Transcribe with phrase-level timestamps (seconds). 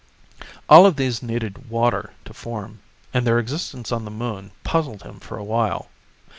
[0.67, 2.79] All of these needed water to form,
[3.13, 5.89] and their existence on the Moon puzzled him for a while.